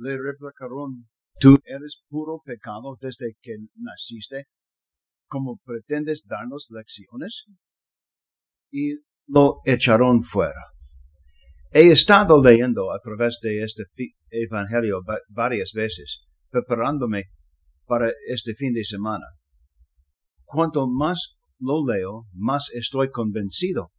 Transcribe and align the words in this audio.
le 0.00 0.16
replicaron, 0.16 1.08
tú 1.38 1.58
eres 1.64 2.02
puro 2.08 2.40
pecado 2.44 2.96
desde 3.00 3.34
que 3.40 3.56
naciste, 3.76 4.46
como 5.26 5.58
pretendes 5.64 6.24
darnos 6.26 6.68
lecciones, 6.70 7.44
y 8.72 8.94
lo 9.26 9.60
echaron 9.64 10.22
fuera. 10.22 10.64
He 11.72 11.92
estado 11.92 12.42
leyendo 12.42 12.92
a 12.92 12.98
través 13.00 13.38
de 13.42 13.62
este 13.62 13.84
evangelio 14.30 15.02
varias 15.28 15.72
veces, 15.72 16.22
preparándome 16.50 17.30
para 17.86 18.10
este 18.26 18.54
fin 18.54 18.72
de 18.72 18.84
semana. 18.84 19.26
Cuanto 20.44 20.88
más 20.88 21.36
lo 21.58 21.86
leo, 21.86 22.24
más 22.32 22.70
estoy 22.72 23.10
convencido 23.10 23.92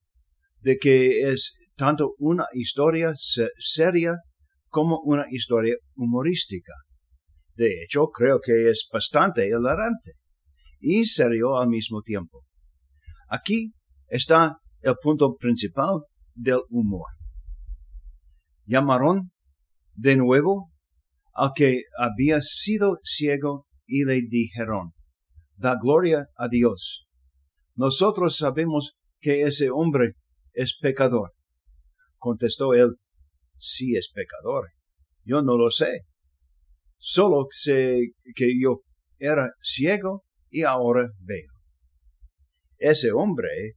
de 0.60 0.78
que 0.78 1.32
es 1.32 1.54
tanto 1.76 2.16
una 2.18 2.46
historia 2.54 3.14
seria 3.16 4.18
como 4.72 5.02
una 5.02 5.26
historia 5.30 5.76
humorística. 5.96 6.74
De 7.56 7.84
hecho, 7.84 8.08
creo 8.08 8.40
que 8.44 8.70
es 8.70 8.88
bastante 8.92 9.48
hilarante 9.48 10.14
y 10.80 11.06
serio 11.06 11.58
al 11.58 11.68
mismo 11.68 12.02
tiempo. 12.02 12.44
Aquí 13.28 13.74
está 14.08 14.58
el 14.80 14.96
punto 15.02 15.36
principal 15.36 16.02
del 16.34 16.62
humor. 16.70 17.08
Llamaron 18.66 19.32
de 19.94 20.16
nuevo 20.16 20.72
al 21.34 21.52
que 21.54 21.84
había 21.98 22.42
sido 22.42 22.98
ciego 23.04 23.68
y 23.86 24.06
le 24.06 24.22
dijeron, 24.22 24.94
da 25.56 25.76
gloria 25.80 26.30
a 26.38 26.48
Dios. 26.48 27.06
Nosotros 27.76 28.38
sabemos 28.38 28.94
que 29.20 29.44
ese 29.44 29.70
hombre 29.70 30.14
es 30.54 30.78
pecador. 30.80 31.34
Contestó 32.18 32.74
él, 32.74 32.96
sí 33.62 33.96
es 33.96 34.12
pecador. 34.12 34.66
Yo 35.24 35.42
no 35.44 35.56
lo 35.56 35.70
sé. 35.70 36.02
Solo 36.98 37.46
sé 37.52 38.00
que 38.36 38.60
yo 38.60 38.82
era 39.20 39.52
ciego 39.62 40.24
y 40.50 40.64
ahora 40.64 41.10
veo. 41.20 41.52
Ese 42.78 43.12
hombre 43.12 43.74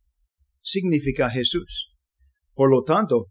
significa 0.63 1.29
Jesús. 1.29 1.93
Por 2.55 2.71
lo 2.71 2.83
tanto, 2.83 3.27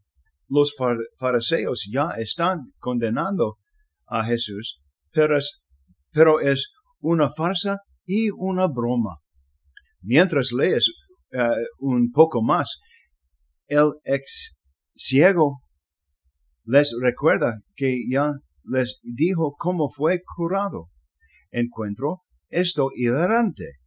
los 0.48 0.74
fariseos 1.18 1.90
ya 1.92 2.12
están 2.18 2.72
condenando 2.78 3.58
a 4.06 4.24
Jesús, 4.24 4.80
pero 5.12 5.38
es, 5.38 5.62
pero 6.12 6.40
es 6.40 6.72
una 7.00 7.30
farsa 7.30 7.80
y 8.06 8.30
una 8.30 8.68
broma. 8.68 9.18
Mientras 10.02 10.52
lees 10.52 10.92
eh, 11.32 11.48
un 11.80 12.12
poco 12.12 12.44
más, 12.44 12.78
el 13.68 13.94
ex 14.04 14.58
ciego 14.96 15.63
les 16.66 16.96
recuerda 17.02 17.60
que 17.76 18.04
ya 18.10 18.34
les 18.64 19.00
dijo 19.04 19.56
cómo 19.58 19.90
fue 19.90 20.22
curado. 20.24 20.90
Encuentro 21.52 22.24
esto 22.50 22.90
hilarante 22.96 23.80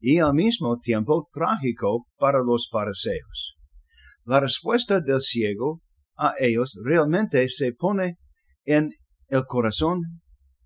y 0.00 0.18
al 0.18 0.34
mismo 0.34 0.78
tiempo 0.78 1.28
trágico 1.32 2.06
para 2.18 2.42
los 2.42 2.68
fariseos. 2.70 3.56
La 4.24 4.40
respuesta 4.40 5.00
del 5.00 5.20
ciego 5.20 5.80
a 6.16 6.34
ellos 6.38 6.80
realmente 6.84 7.48
se 7.48 7.72
pone 7.72 8.18
en 8.64 8.90
el 9.28 9.44
corazón 9.46 10.00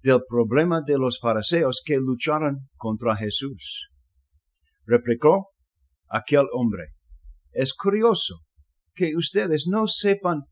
del 0.02 0.20
problema 0.28 0.82
de 0.82 0.98
los 0.98 1.18
fariseos 1.20 1.82
que 1.84 1.98
lucharon 1.98 2.68
contra 2.76 3.16
Jesús. 3.16 3.88
Replicó 4.84 5.48
aquel 6.08 6.46
hombre, 6.52 6.92
es 7.52 7.74
curioso 7.74 8.36
que 8.94 9.16
ustedes 9.16 9.66
no 9.66 9.86
sepan 9.88 10.42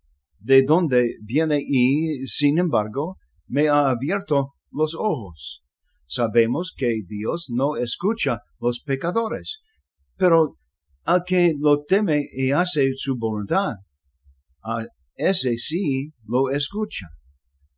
de 0.44 0.62
dónde 0.62 1.16
viene 1.22 1.58
y, 1.66 2.26
sin 2.26 2.58
embargo, 2.58 3.16
me 3.46 3.68
ha 3.68 3.88
abierto 3.88 4.52
los 4.70 4.94
ojos. 4.94 5.62
Sabemos 6.06 6.72
que 6.76 7.00
Dios 7.06 7.46
no 7.48 7.76
escucha 7.76 8.40
los 8.60 8.80
pecadores, 8.80 9.60
pero 10.16 10.56
al 11.04 11.24
que 11.24 11.54
lo 11.58 11.82
teme 11.84 12.28
y 12.30 12.50
hace 12.50 12.90
su 12.94 13.16
voluntad, 13.16 13.76
a 14.62 14.86
ese 15.14 15.56
sí 15.56 16.12
lo 16.26 16.50
escucha. 16.50 17.08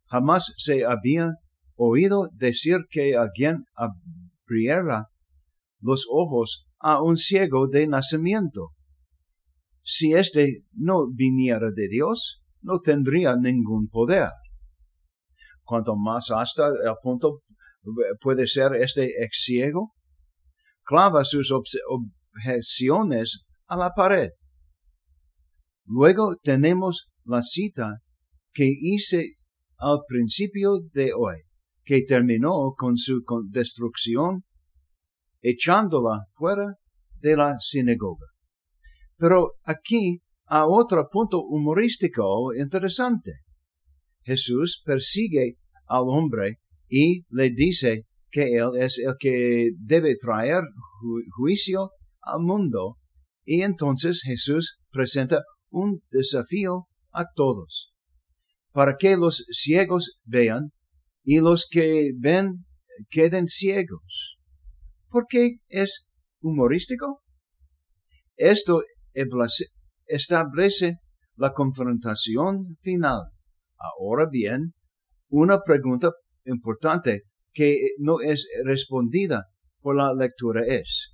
Jamás 0.07 0.53
se 0.57 0.85
había 0.85 1.31
oído 1.75 2.29
decir 2.33 2.79
que 2.89 3.15
alguien 3.15 3.63
abriera 3.75 5.05
los 5.79 6.05
ojos 6.09 6.65
a 6.79 7.01
un 7.01 7.15
ciego 7.15 7.67
de 7.67 7.87
nacimiento. 7.87 8.71
Si 9.83 10.13
éste 10.13 10.63
no 10.73 11.07
viniera 11.09 11.71
de 11.71 11.87
Dios, 11.87 12.41
no 12.67 12.81
tendría 12.81 13.35
ningún 13.37 13.87
poder. 13.87 14.29
Cuanto 15.63 15.95
más 15.95 16.29
hasta 16.31 16.67
el 16.67 16.95
punto 17.01 17.39
puede 18.19 18.45
ser 18.45 18.75
este 18.75 19.05
ex 19.23 19.43
ciego, 19.45 19.93
clava 20.83 21.23
sus 21.23 21.51
objeciones 21.51 23.45
a 23.67 23.77
la 23.77 23.93
pared. 23.93 24.31
Luego 25.85 26.35
tenemos 26.43 27.07
la 27.23 27.41
cita 27.41 28.01
que 28.53 28.67
hice 28.69 29.31
al 29.77 29.99
principio 30.05 30.79
de 30.91 31.13
hoy, 31.13 31.37
que 31.85 32.01
terminó 32.05 32.73
con 32.75 32.97
su 32.97 33.23
destrucción, 33.49 34.43
echándola 35.41 36.25
fuera 36.35 36.75
de 37.21 37.37
la 37.37 37.57
sinagoga. 37.59 38.27
Pero 39.15 39.53
aquí 39.63 40.21
hay 40.47 40.63
otro 40.65 41.09
punto 41.09 41.43
humorístico 41.43 42.53
interesante. 42.53 43.33
Jesús 44.23 44.81
persigue 44.85 45.57
al 45.87 46.03
hombre 46.07 46.59
y 46.89 47.23
le 47.29 47.49
dice 47.49 48.05
que 48.29 48.55
él 48.55 48.71
es 48.77 48.97
el 48.99 49.15
que 49.19 49.71
debe 49.77 50.15
traer 50.15 50.63
juicio 51.35 51.91
al 52.21 52.39
mundo. 52.41 52.97
Y 53.45 53.61
entonces 53.61 54.21
Jesús 54.23 54.79
presenta 54.89 55.43
un 55.69 56.01
desafío 56.09 56.87
a 57.11 57.25
todos, 57.33 57.93
para 58.71 58.95
que 58.97 59.17
los 59.17 59.45
ciegos 59.49 60.19
vean 60.25 60.71
y 61.23 61.39
los 61.39 61.67
que 61.69 62.11
ven 62.17 62.65
queden 63.09 63.47
ciegos. 63.47 64.37
¿Por 65.09 65.25
qué 65.27 65.57
es 65.67 66.07
humorístico? 66.41 67.21
Esto 68.35 68.83
establece 70.07 70.97
la 71.35 71.53
confrontación 71.53 72.77
final. 72.81 73.21
Ahora 73.77 74.25
bien, 74.29 74.73
una 75.29 75.61
pregunta 75.61 76.11
importante 76.45 77.23
que 77.53 77.75
no 77.99 78.21
es 78.21 78.47
respondida 78.63 79.45
por 79.81 79.95
la 79.95 80.13
lectura 80.13 80.63
es, 80.65 81.13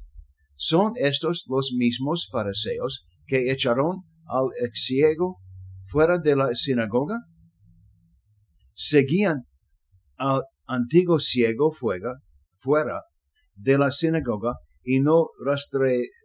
¿son 0.55 0.93
estos 0.95 1.45
los 1.47 1.73
mismos 1.77 2.27
fariseos 2.31 3.05
que 3.25 3.51
echaron 3.51 4.03
al 4.25 4.49
ciego 4.73 5.39
fuera 5.81 6.19
de 6.19 6.35
la 6.35 6.53
sinagoga? 6.53 7.19
Seguían 8.73 9.43
al 10.17 10.43
antiguo 10.65 11.19
ciego 11.19 11.71
fuera, 11.71 12.13
fuera 12.55 13.01
de 13.55 13.77
la 13.77 13.91
sinagoga 13.91 14.55
y 14.83 14.99
no 14.99 15.27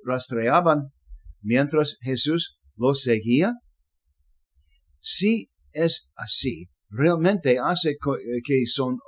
rastreaban 0.05 0.89
mientras 1.41 1.97
Jesús 2.01 2.58
lo 2.79 2.95
seguía? 2.95 3.55
Si 5.01 5.51
es 5.73 6.11
así, 6.17 6.69
realmente 6.91 7.59
hace 7.59 7.91
eh, 7.91 7.97
que 8.45 8.67
son 8.67 8.99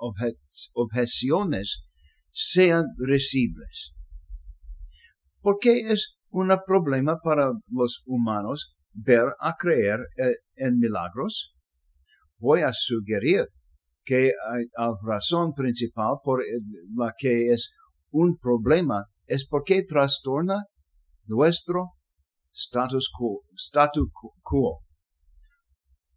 objeciones 0.75 1.85
sean 2.31 2.85
recibles. 2.99 3.93
¿Por 5.41 5.59
qué 5.61 5.91
es 5.91 6.19
un 6.31 6.53
problema 6.67 7.19
para 7.23 7.51
los 7.69 8.03
humanos 8.07 8.75
ver 8.93 9.25
a 9.41 9.55
creer 9.59 10.01
eh, 10.17 10.37
en 10.57 10.79
milagros? 10.79 11.55
Voy 12.39 12.61
a 12.61 12.73
sugerir 12.73 13.47
que 14.05 14.33
la 14.77 14.93
razón 15.03 15.53
principal 15.55 16.17
por 16.23 16.43
eh, 16.43 16.47
la 16.97 17.15
que 17.17 17.51
es 17.51 17.73
un 18.11 18.37
problema 18.39 19.07
es 19.27 19.47
porque 19.47 19.83
trastorna 19.85 20.65
nuestro 21.27 21.93
status 22.53 23.11
quo. 23.11 23.43
quo. 24.43 24.81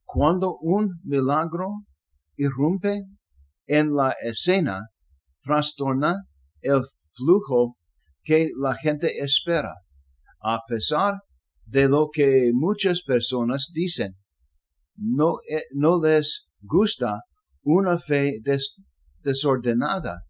Cuando 0.03 0.57
un 0.62 1.00
milagro 1.03 1.85
irrumpe 2.35 3.03
en 3.65 3.94
la 3.94 4.13
escena, 4.24 4.89
trastorna 5.41 6.27
el 6.62 6.81
flujo 7.15 7.77
que 8.24 8.50
la 8.57 8.75
gente 8.75 9.19
espera, 9.19 9.74
a 10.41 10.59
pesar 10.68 11.19
de 11.65 11.88
lo 11.88 12.09
que 12.13 12.51
muchas 12.53 13.01
personas 13.03 13.71
dicen. 13.74 14.15
No, 14.95 15.38
eh, 15.50 15.63
no 15.74 16.00
les 16.01 16.47
gusta 16.62 17.21
una 17.63 17.97
fe 17.97 18.39
desordenada 19.21 20.21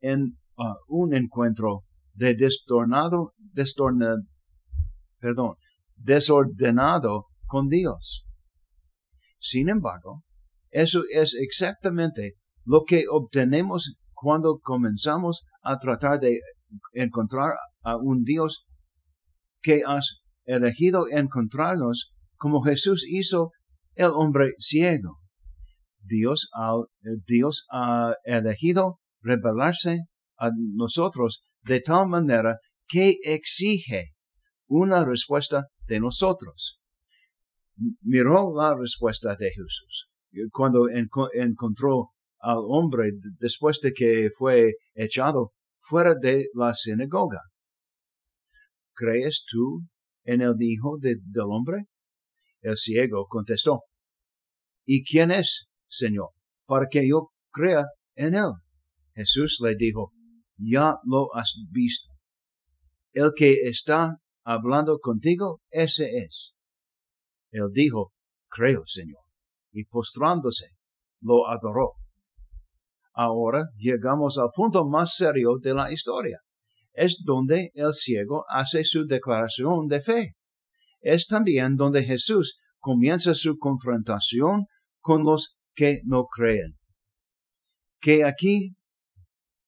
en 0.00 0.38
uh, 0.56 0.74
un 0.86 1.14
encuentro 1.14 1.84
de 2.14 2.34
destornado, 2.34 3.32
perdón, 5.18 5.54
desordenado 5.96 7.26
con 7.46 7.68
Dios. 7.68 8.24
Sin 9.38 9.68
embargo, 9.68 10.22
Eso 10.70 11.02
es 11.10 11.34
exactamente 11.34 12.34
lo 12.64 12.84
que 12.84 13.04
obtenemos 13.10 13.94
cuando 14.12 14.58
comenzamos 14.58 15.44
a 15.62 15.78
tratar 15.78 16.20
de 16.20 16.38
encontrar 16.92 17.54
a 17.82 17.96
un 17.96 18.22
Dios 18.22 18.66
que 19.62 19.82
has 19.86 20.18
elegido 20.44 21.06
encontrarnos 21.10 22.12
como 22.36 22.62
Jesús 22.62 23.06
hizo 23.08 23.52
el 23.94 24.10
hombre 24.10 24.50
ciego. 24.58 25.18
Dios, 26.00 26.50
Dios 27.26 27.66
ha 27.70 28.14
elegido 28.24 28.98
revelarse 29.22 30.00
a 30.38 30.50
nosotros 30.74 31.44
de 31.62 31.80
tal 31.80 32.08
manera 32.08 32.58
que 32.86 33.16
exige 33.24 34.12
una 34.68 35.04
respuesta 35.04 35.66
de 35.86 36.00
nosotros. 36.00 36.80
Miró 38.02 38.54
la 38.54 38.76
respuesta 38.76 39.34
de 39.36 39.50
Jesús 39.50 40.08
cuando 40.52 40.88
encontró 40.88 42.10
al 42.40 42.58
hombre 42.58 43.12
después 43.38 43.80
de 43.80 43.92
que 43.92 44.30
fue 44.36 44.74
echado 44.94 45.52
fuera 45.78 46.14
de 46.14 46.48
la 46.54 46.74
sinagoga. 46.74 47.40
¿Crees 48.94 49.44
tú 49.46 49.86
en 50.24 50.42
el 50.42 50.54
Hijo 50.60 50.98
del 50.98 51.20
Hombre? 51.48 51.86
El 52.60 52.76
ciego 52.76 53.26
contestó, 53.28 53.84
¿Y 54.84 55.04
quién 55.04 55.30
es, 55.30 55.68
Señor, 55.86 56.30
para 56.66 56.86
que 56.90 57.08
yo 57.08 57.30
crea 57.50 57.84
en 58.14 58.34
él? 58.34 58.50
Jesús 59.12 59.58
le 59.62 59.74
dijo, 59.76 60.12
ya 60.56 60.96
lo 61.04 61.34
has 61.34 61.54
visto. 61.70 62.10
El 63.12 63.32
que 63.36 63.52
está 63.68 64.16
hablando 64.48 64.98
contigo, 64.98 65.60
ese 65.68 66.08
es. 66.24 66.54
Él 67.50 67.68
dijo, 67.70 68.14
creo, 68.48 68.82
Señor, 68.86 69.20
y 69.72 69.84
postrándose, 69.84 70.70
lo 71.20 71.46
adoró. 71.46 71.96
Ahora 73.12 73.66
llegamos 73.76 74.38
al 74.38 74.48
punto 74.54 74.86
más 74.86 75.16
serio 75.16 75.58
de 75.60 75.74
la 75.74 75.92
historia. 75.92 76.38
Es 76.94 77.18
donde 77.22 77.70
el 77.74 77.92
ciego 77.92 78.46
hace 78.48 78.84
su 78.84 79.06
declaración 79.06 79.86
de 79.86 80.00
fe. 80.00 80.36
Es 81.00 81.26
también 81.26 81.76
donde 81.76 82.02
Jesús 82.02 82.58
comienza 82.78 83.34
su 83.34 83.58
confrontación 83.58 84.64
con 85.00 85.24
los 85.24 85.58
que 85.74 86.00
no 86.04 86.24
creen. 86.24 86.78
Que 88.00 88.24
aquí, 88.24 88.76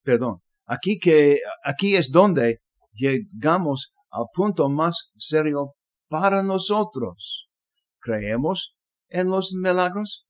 perdón, 0.02 0.38
aquí 0.64 0.98
que, 0.98 1.38
aquí 1.64 1.96
es 1.96 2.10
donde 2.10 2.60
llegamos 2.92 3.92
al 4.10 4.26
punto 4.32 4.68
más 4.68 5.12
serio 5.16 5.74
para 6.08 6.42
nosotros. 6.42 7.48
¿Creemos 8.00 8.74
en 9.08 9.28
los 9.28 9.52
milagros? 9.54 10.26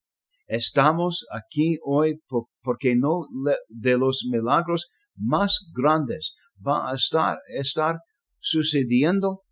Estamos 0.46 1.24
aquí 1.32 1.78
hoy 1.84 2.20
porque 2.62 2.96
no 2.96 3.26
de 3.68 3.96
los 3.96 4.26
milagros 4.30 4.88
más 5.14 5.70
grandes 5.72 6.34
va 6.66 6.90
a 6.90 6.94
estar, 6.94 7.38
estar 7.48 8.00
sucediendo 8.38 9.42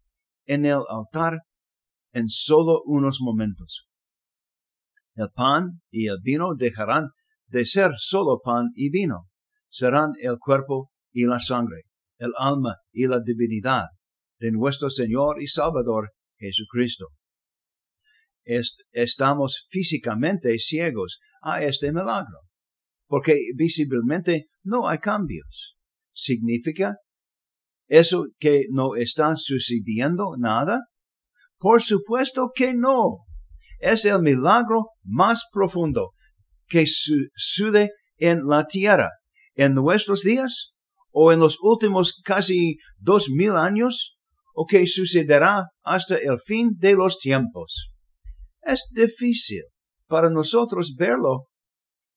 en 0.45 0.67
el 0.67 0.81
altar 0.89 1.41
en 2.13 2.29
solo 2.29 2.83
unos 2.85 3.19
momentos. 3.21 3.87
El 5.15 5.29
pan 5.31 5.83
y 5.91 6.09
el 6.09 6.19
vino 6.23 6.55
dejarán 6.55 7.11
de 7.47 7.65
ser 7.65 7.93
solo 7.97 8.41
pan 8.43 8.67
y 8.75 8.91
vino. 8.91 9.29
Serán 9.69 10.13
el 10.21 10.39
cuerpo 10.39 10.91
y 11.13 11.27
la 11.27 11.39
sangre, 11.41 11.83
el 12.19 12.33
alma 12.39 12.77
y 12.93 13.07
la 13.07 13.21
divinidad 13.21 13.89
de 14.39 14.53
nuestro 14.53 14.91
Señor 14.91 15.43
y 15.43 15.47
Salvador 15.47 16.11
Jesucristo 16.39 17.09
estamos 18.93 19.67
físicamente 19.69 20.59
ciegos 20.59 21.21
a 21.43 21.63
este 21.63 21.93
milagro, 21.93 22.41
porque 23.07 23.37
visiblemente 23.55 24.49
no 24.63 24.89
hay 24.89 24.99
cambios. 24.99 25.77
¿Significa 26.13 26.97
eso 27.87 28.27
que 28.39 28.65
no 28.71 28.97
está 28.97 29.37
sucediendo 29.37 30.37
nada? 30.39 30.81
Por 31.59 31.83
supuesto 31.83 32.51
que 32.55 32.75
no. 32.75 33.27
Es 33.81 34.05
el 34.05 34.23
milagro 34.23 34.87
más 35.05 35.45
profundo 35.53 36.13
que 36.67 36.87
sucede 36.87 37.93
en 38.17 38.47
la 38.47 38.67
tierra 38.67 39.11
en 39.55 39.75
nuestros 39.75 40.23
días 40.23 40.73
o 41.11 41.33
en 41.33 41.39
los 41.39 41.59
últimos 41.61 42.21
casi 42.25 42.79
dos 42.99 43.29
mil 43.31 43.53
años 43.53 44.18
o 44.61 44.67
que 44.67 44.85
sucederá 44.89 45.69
hasta 45.85 46.17
el 46.17 46.37
fin 46.45 46.75
de 46.79 46.97
los 46.97 47.21
tiempos. 47.21 47.93
Es 48.61 48.91
difícil 48.93 49.63
para 50.09 50.31
nosotros 50.31 50.97
verlo 50.99 51.45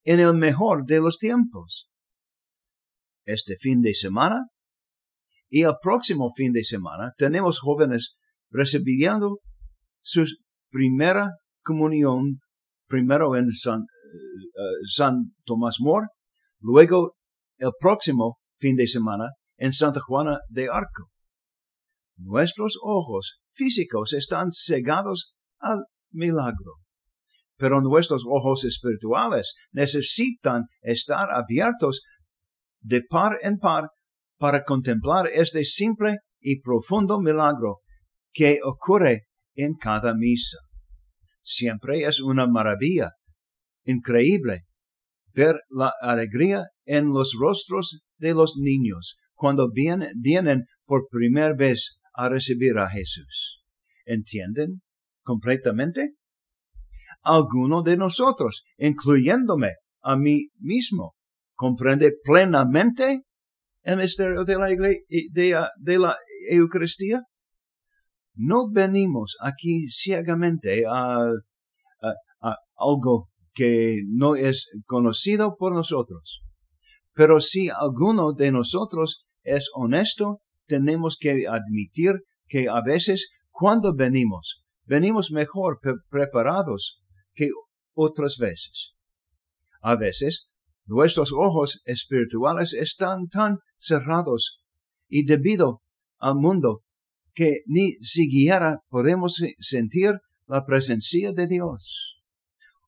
en 0.04 0.20
el 0.20 0.34
mejor 0.34 0.84
de 0.86 1.00
los 1.02 1.20
tiempos. 1.20 1.88
Este 3.26 3.58
fin 3.58 3.82
de 3.82 3.94
semana 3.94 4.40
y 5.50 5.62
el 5.62 5.76
próximo 5.84 6.32
fin 6.36 6.52
de 6.52 6.64
semana 6.64 7.14
tenemos 7.16 7.60
jóvenes 7.60 8.16
recibiendo 8.50 9.38
su 10.02 10.26
primera 10.72 11.30
comunión, 11.64 12.40
primero 12.88 13.36
en 13.36 13.52
San, 13.52 13.82
uh, 13.82 14.86
San 14.92 15.36
Tomás 15.46 15.76
More, 15.80 16.08
luego 16.60 17.14
el 17.58 17.72
próximo 17.80 18.40
fin 18.58 18.76
de 18.76 18.88
semana 18.88 19.30
en 19.58 19.74
Santa 19.74 20.00
Juana 20.00 20.40
de 20.50 20.70
Arco. 20.70 21.11
Nuestros 22.24 22.78
ojos 22.84 23.42
físicos 23.52 24.14
están 24.14 24.52
cegados 24.52 25.34
al 25.60 25.86
milagro. 26.12 26.76
Pero 27.58 27.82
nuestros 27.82 28.24
ojos 28.28 28.64
espirituales 28.64 29.56
necesitan 29.72 30.66
estar 30.82 31.30
abiertos 31.32 32.02
de 32.80 33.02
par 33.02 33.38
en 33.42 33.58
par 33.58 33.90
para 34.38 34.64
contemplar 34.64 35.28
este 35.34 35.64
simple 35.64 36.18
y 36.40 36.62
profundo 36.62 37.20
milagro 37.20 37.80
que 38.32 38.60
ocurre 38.64 39.28
en 39.56 39.76
cada 39.76 40.14
misa. 40.16 40.58
Siempre 41.44 42.06
es 42.06 42.22
una 42.22 42.48
maravilla 42.48 43.12
increíble 43.84 44.66
ver 45.34 45.56
la 45.70 45.94
alegría 46.02 46.66
en 46.86 47.08
los 47.08 47.34
rostros 47.40 48.02
de 48.18 48.34
los 48.34 48.56
niños 48.58 49.18
cuando 49.34 49.70
vienen, 49.72 50.12
vienen 50.20 50.66
por 50.86 51.08
primera 51.10 51.54
vez 51.54 52.01
a 52.14 52.30
recibir 52.30 52.78
a 52.78 52.90
Jesús. 52.90 53.64
¿Entienden 54.06 54.82
completamente? 55.24 56.16
Alguno 57.22 57.84
de 57.84 57.98
nosotros, 57.98 58.64
incluyéndome 58.78 59.76
a 60.02 60.16
mí 60.16 60.50
mismo, 60.58 61.16
comprende 61.56 62.14
plenamente 62.24 63.24
el 63.84 63.98
misterio 63.98 64.44
de 64.44 64.56
la, 64.56 64.68
de, 64.68 66.00
la 66.00 66.18
Eucaristía? 66.50 67.22
No 68.34 68.70
venimos 68.72 69.38
aquí 69.42 69.90
ciegamente 69.90 70.84
a 70.88 71.32
algo 72.76 73.30
que 73.54 74.02
no 74.08 74.36
es 74.36 74.70
conocido 74.86 75.56
por 75.58 75.74
nosotros. 75.74 76.44
Pero 77.14 77.40
si 77.40 77.70
alguno 77.70 78.34
de 78.34 78.52
nosotros 78.52 79.26
es 79.44 79.70
honesto, 79.74 80.42
tenemos 80.76 81.18
que 81.20 81.34
admitir 81.48 82.14
que 82.48 82.62
a 82.70 82.82
veces 82.82 83.30
cuando 83.50 83.94
venimos 83.94 84.64
venimos 84.86 85.32
mejor 85.32 85.80
preparados 86.10 87.02
que 87.34 87.50
otras 87.94 88.38
veces. 88.38 88.94
A 89.82 89.96
veces, 89.96 90.50
nuestros 90.86 91.32
ojos 91.34 91.82
espirituales 91.86 92.74
están 92.74 93.28
tan 93.28 93.60
cerrados 93.78 94.60
y 95.08 95.26
debido 95.26 95.82
al 96.20 96.36
mundo 96.36 96.84
que 97.34 97.62
ni 97.66 97.94
siquiera 98.02 98.80
podemos 98.90 99.42
sentir 99.60 100.20
la 100.46 100.66
presencia 100.66 101.32
de 101.32 101.48
Dios. 101.48 102.18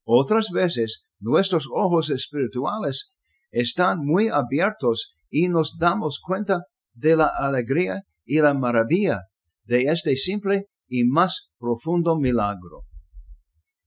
Otras 0.03 0.49
veces, 0.53 1.05
nuestros 1.19 1.67
ojos 1.71 2.09
espirituales 2.09 3.15
están 3.51 3.99
muy 3.99 4.27
abiertos 4.27 5.15
y 5.29 5.47
nos 5.47 5.77
damos 5.77 6.19
cuenta 6.19 6.63
de 6.93 7.15
la 7.15 7.31
alegría 7.37 8.03
y 8.25 8.39
la 8.39 8.53
maravilla 8.53 9.21
de 9.63 9.83
este 9.83 10.15
simple 10.15 10.67
y 10.87 11.03
más 11.05 11.49
profundo 11.57 12.17
milagro. 12.17 12.83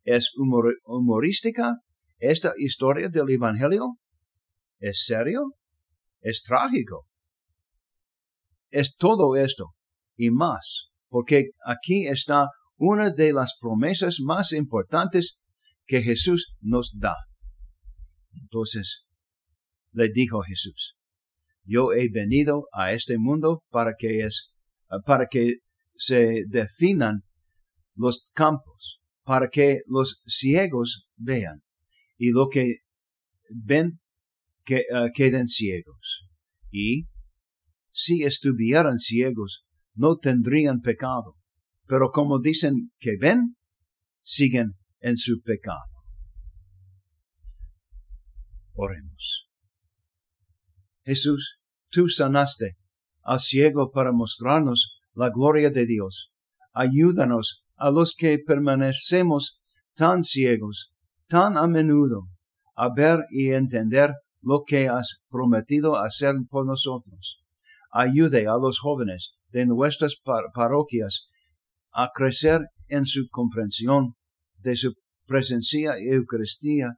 ¿Es 0.04 0.32
humorística 0.36 1.76
esta 2.18 2.52
historia 2.56 3.08
del 3.08 3.30
Evangelio? 3.30 3.98
¿Es 4.78 5.04
serio? 5.04 5.52
¿Es 6.20 6.42
trágico? 6.42 7.06
Es 8.70 8.94
todo 8.96 9.36
esto 9.36 9.75
y 10.16 10.30
más, 10.30 10.90
porque 11.08 11.50
aquí 11.64 12.06
está 12.06 12.48
una 12.76 13.10
de 13.10 13.32
las 13.32 13.56
promesas 13.60 14.18
más 14.22 14.52
importantes 14.52 15.40
que 15.86 16.02
Jesús 16.02 16.54
nos 16.60 16.96
da. 16.98 17.16
Entonces, 18.32 19.04
le 19.92 20.08
dijo 20.10 20.40
Jesús, 20.42 20.96
yo 21.66 21.92
he 21.92 22.08
venido 22.08 22.68
a 22.73 22.92
este 22.92 23.18
mundo 23.18 23.62
para 23.70 23.94
que 23.99 24.20
es, 24.20 24.52
para 25.04 25.26
que 25.26 25.56
se 25.96 26.44
definan 26.49 27.23
los 27.94 28.25
campos 28.32 29.00
para 29.26 29.49
que 29.50 29.80
los 29.88 30.23
ciegos 30.25 31.08
vean 31.16 31.62
y 32.16 32.30
lo 32.30 32.49
que 32.49 32.78
ven 33.50 33.99
que 34.64 34.85
uh, 34.90 35.11
queden 35.12 35.49
ciegos. 35.49 36.28
Y 36.70 37.08
si 37.90 38.23
estuvieran 38.23 38.99
ciegos, 38.99 39.64
no 39.94 40.16
tendrían 40.16 40.80
pecado. 40.80 41.35
Pero 41.87 42.11
como 42.12 42.38
dicen 42.40 42.92
que 42.99 43.16
ven, 43.20 43.56
siguen 44.23 44.75
en 45.00 45.16
su 45.16 45.42
pecado. 45.42 46.04
Oremos. 48.75 49.46
Jesús, 51.06 51.60
tú 51.88 52.08
sanaste 52.08 52.76
al 53.22 53.38
ciego 53.38 53.92
para 53.92 54.10
mostrarnos 54.10 54.98
la 55.14 55.30
gloria 55.30 55.70
de 55.70 55.86
Dios. 55.86 56.32
Ayúdanos 56.72 57.64
a 57.76 57.90
los 57.92 58.12
que 58.12 58.40
permanecemos 58.44 59.62
tan 59.94 60.25
ciegos, 60.25 60.92
tan 61.28 61.56
a 61.56 61.68
menudo, 61.68 62.26
a 62.75 62.92
ver 62.92 63.25
y 63.30 63.52
entender 63.52 64.14
lo 64.42 64.64
que 64.66 64.88
has 64.88 65.25
prometido 65.30 65.96
hacer 65.96 66.34
por 66.50 66.66
nosotros. 66.66 67.40
Ayude 67.92 68.48
a 68.48 68.58
los 68.60 68.80
jóvenes 68.80 69.36
de 69.50 69.64
nuestras 69.64 70.16
parroquias 70.52 71.28
a 71.92 72.10
crecer 72.12 72.62
en 72.88 73.06
su 73.06 73.28
comprensión 73.30 74.16
de 74.58 74.75
su 74.75 74.92
presencia 75.25 75.94
eucarística 75.98 76.96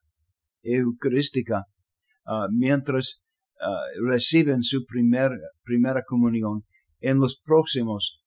uh, 2.25 2.47
mientras 2.51 3.23
uh, 3.61 4.07
reciben 4.09 4.63
su 4.63 4.85
primer, 4.85 5.33
primera 5.63 6.03
comunión 6.03 6.65
en 7.01 7.19
los 7.19 7.41
próximos 7.41 8.23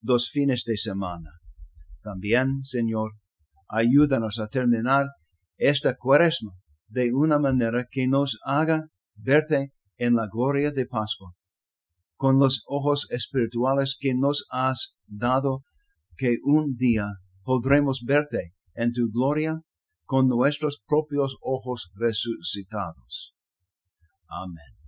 dos 0.00 0.30
fines 0.30 0.64
de 0.64 0.76
semana. 0.76 1.30
También, 2.02 2.62
Señor, 2.62 3.12
ayúdanos 3.68 4.38
a 4.38 4.48
terminar 4.48 5.06
esta 5.56 5.96
cuaresma 5.96 6.52
de 6.88 7.12
una 7.12 7.38
manera 7.38 7.86
que 7.90 8.06
nos 8.06 8.38
haga 8.44 8.88
verte 9.14 9.72
en 9.96 10.14
la 10.14 10.28
gloria 10.30 10.70
de 10.70 10.86
Pascua, 10.86 11.32
con 12.16 12.38
los 12.38 12.62
ojos 12.66 13.08
espirituales 13.10 13.96
que 13.98 14.14
nos 14.14 14.46
has 14.50 14.96
dado, 15.06 15.62
que 16.16 16.36
un 16.44 16.76
día 16.76 17.06
podremos 17.42 18.02
verte 18.06 18.54
en 18.74 18.92
tu 18.92 19.10
gloria 19.10 19.60
con 20.04 20.28
nuestros 20.28 20.80
propios 20.86 21.36
ojos 21.40 21.90
resucitados. 21.94 23.35
Amen. 24.30 24.75